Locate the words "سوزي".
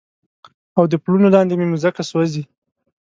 2.09-2.43